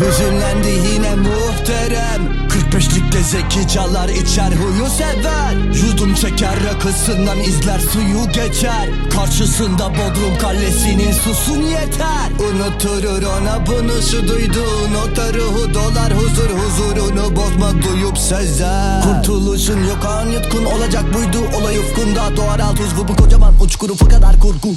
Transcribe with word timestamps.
Hüzünlendi 0.00 0.88
yine 0.92 1.14
muhterem. 1.14 2.22
45'likte 2.48 3.22
zeki 3.22 3.68
çalar 3.68 4.08
içer 4.08 4.52
huyu 4.52 4.86
sever. 4.90 5.54
Yudum 5.82 6.14
çeker 6.14 6.54
rakısından 6.64 7.38
izler 7.38 7.78
suyu 7.78 8.32
geçer. 8.32 8.88
Karşısında 9.16 9.90
Bodrum 9.90 10.38
Kalesi'nin 10.40 11.12
susun 11.12 11.62
yeter. 11.62 12.30
Unutturur 12.38 13.22
ona 13.22 13.66
bunu 13.66 14.02
şu 14.10 14.28
duyduğun 14.28 14.90
o 15.04 15.16
da 15.16 15.34
ruhu 15.34 15.74
dolar 15.74 16.12
huzur 16.14 16.50
huzurunu 16.50 17.36
bozma 17.36 17.70
duyup 17.82 18.18
sezer. 18.18 19.02
Kurtuluşun 19.02 19.84
yok 19.84 20.06
an 20.06 20.26
yutkun 20.26 20.64
olacak 20.64 21.04
buydu 21.14 21.38
olay 21.60 21.78
ufkunda. 21.78 22.36
Doğar 22.36 22.58
alt 22.58 22.80
uzvu 22.80 23.08
bu 23.08 23.16
kocaman 23.16 23.54
uçkuru 23.60 23.96
kadar 23.96 24.40
kurgu. 24.40 24.68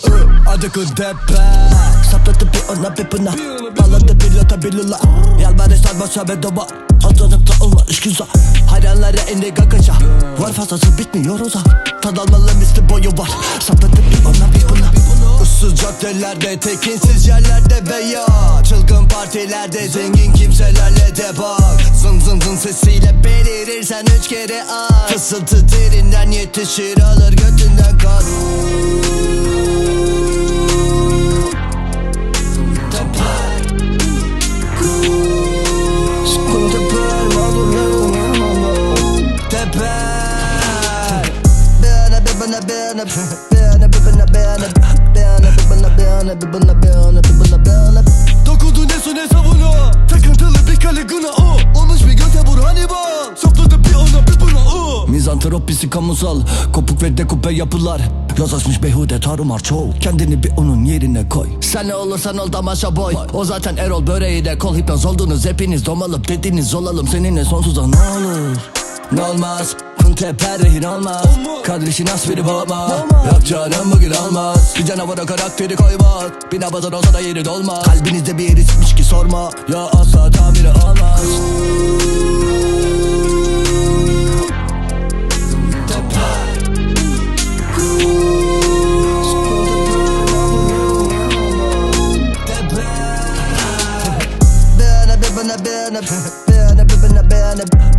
Adı 0.50 0.70
tepe 0.72 1.14
Sapladı 2.12 2.50
bir 2.53 2.78
ona 2.78 2.98
bir 2.98 3.12
buna 3.12 3.34
Bağladı 3.80 4.12
bir 4.34 4.38
lota 4.38 4.62
bir 4.62 4.73
lula 4.73 5.00
Yalvarış 5.42 5.80
sarmaşa 5.80 6.28
ve 6.28 6.44
doba. 6.44 6.68
Hazırlıkta 7.04 7.66
olma 7.66 7.82
işgüza 7.90 8.28
Hayranlara 8.70 9.22
indi 9.34 9.54
gagaca 9.54 9.94
Var 10.40 10.54
fazlası 10.54 10.98
bitmiyor 10.98 11.40
o 11.40 11.46
da 11.46 11.64
Tad 12.02 12.18
almalı 12.18 12.54
misli 12.59 12.90
boyu 12.90 13.09
var. 13.09 13.30
Sapladı 13.59 13.98
bir 14.12 14.25
ona 14.25 14.53
bir 14.53 14.70
buna 14.70 14.92
Issız 15.44 15.75
caddelerde 15.75 16.59
tekinsiz 16.59 17.28
yerlerde 17.28 17.84
veya 17.92 18.25
Çılgın 18.64 19.08
partilerde 19.08 19.88
zengin 19.88 20.34
kimselerle 20.34 21.16
de 21.16 21.38
bak 21.40 21.81
Zın 21.95 22.20
zın 22.20 22.40
zın 22.42 22.56
sesiyle 22.56 23.23
belirirsen 23.23 24.06
üç 24.20 24.28
kere 24.28 24.64
at 24.64 25.12
Fısıltı 25.14 25.66
derinden 25.70 26.31
yetişir 26.31 27.02
alır 27.02 27.31
götünden 27.31 27.97
kan 27.97 28.23
Dokudu 48.46 48.88
ne 48.88 49.00
su 49.04 49.16
ne 49.16 49.28
savunu 49.28 49.72
Takıntılı 50.09 50.68
bir 50.72 50.80
kaliguna 50.80 51.28
o 51.28 51.80
Olmuş 51.80 52.06
bir 52.06 52.12
göte 52.12 52.40
vur 52.48 52.59
Hannibal 52.59 53.36
Sapladı 53.36 53.76
bir 53.84 53.96
ona 53.96 54.28
bir 54.28 54.40
buna 54.40 54.59
o 54.76 55.08
Mizantropisi 55.08 55.90
kamusal 55.90 56.42
Kopuk 56.74 57.04
ve 57.04 57.18
dekupe 57.18 57.54
yapılar 57.54 58.02
Yaz 58.40 58.54
açmış 58.54 58.84
beyhude 58.84 59.20
tarumar 59.20 59.59
çoğu 59.59 59.94
Kendini 60.00 60.44
bir 60.44 60.52
onun 60.58 60.86
yerine 60.86 61.30
koy 61.30 61.48
Sen 61.62 61.88
ne 61.88 61.96
olursan 61.96 62.38
ol 62.38 62.54
damaşa 62.54 62.96
boy 62.96 63.14
O 63.34 63.46
zaten 63.46 63.78
Erol 63.78 64.08
böreği 64.08 64.46
de 64.46 64.58
kol 64.58 64.76
hipnoz 64.76 65.06
oldunuz 65.06 65.46
Hepiniz 65.46 65.86
domalıp 65.86 66.28
dediniz 66.28 66.74
olalım 66.74 67.08
Seninle 67.08 67.46
sonsuza 67.46 67.88
ne 67.88 67.96
olur 67.96 68.58
Ne 69.12 69.22
olmaz 69.22 69.76
Teper 70.16 70.59
rehin 70.59 70.83
olmaz 70.83 71.25
Kardeşin 71.64 72.08
asfiri 72.08 72.45
boğma 72.45 73.08
Yok 73.31 73.45
canım 73.45 73.92
bugün 73.92 74.11
olmaz. 74.11 74.73
Bir 74.80 74.86
canavara 74.86 75.25
karakteri 75.25 75.75
koymaz. 75.75 76.31
Bir 76.52 76.61
nabazan 76.61 76.91
olsa 76.91 77.13
da 77.13 77.19
yeri 77.19 77.46
dolmaz. 77.46 77.84
Kalbinizde 77.84 78.38
bir 78.38 78.50
yeri 78.50 78.63
sıkmış 78.63 78.96
ki 78.96 79.03
sorma. 79.03 79.51
Ya 79.68 79.79
asla 79.79 80.31
tamiri 80.31 80.68
olmaz. 80.69 81.24
Bana 94.80 95.22
bir 95.22 95.35
bana 95.38 95.57
bana 95.66 96.01
Bana 96.47 96.90
bir 96.90 97.03
bana 97.03 97.31
bana 97.31 97.63
Bana 97.74 97.93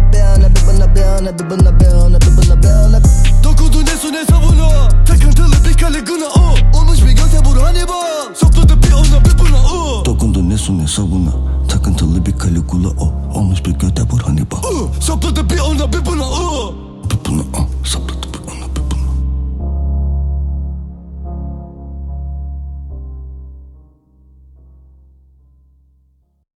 bir 1.15 1.21
bana 1.21 1.39
Bir 1.39 1.51
bana 1.51 1.81
bana 1.81 2.21
Bir 2.21 2.37
bana 2.37 2.63
bana 2.63 3.01
Dokudu 3.45 3.81
ne 3.81 3.97
su 4.03 4.13
ne 4.13 4.25
savunu 4.25 4.69
Takıntılı 5.07 5.65
bir 5.65 5.79
kaliguna 5.79 6.25
o. 6.25 6.79
Olmuş 6.79 7.03
bir 7.03 7.11
göte 7.11 7.39
vur 7.45 7.57
Hannibal. 7.57 8.35
Sapladı 8.35 8.83
bir 8.83 8.93
ona 8.93 9.25
bir 9.25 9.39
buna 9.39 9.59
o. 9.73 10.05
Dokundu 10.05 10.49
ne 10.49 10.59
su 10.59 10.79
ne 10.79 10.89
sabuna 10.89 11.31
Takıntılı 11.69 12.27
bir 12.27 12.39
kaligula 12.39 12.89
o. 12.89 13.13
Olmuş 13.39 13.65
bir 13.65 13.71
göte 13.71 14.03
vur 14.03 14.21
Hannibal. 14.21 14.59
Sapladı 15.01 15.51
bir 15.51 15.61
ona 15.61 15.93
bir 15.93 16.07
buna 16.07 16.25
o 16.25 16.54